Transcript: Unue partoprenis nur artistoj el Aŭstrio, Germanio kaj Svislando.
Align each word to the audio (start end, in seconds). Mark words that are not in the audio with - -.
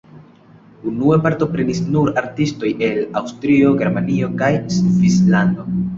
Unue 0.91 1.17
partoprenis 1.25 1.81
nur 1.97 2.09
artistoj 2.21 2.71
el 2.87 2.97
Aŭstrio, 3.21 3.75
Germanio 3.83 4.31
kaj 4.41 4.51
Svislando. 4.79 5.69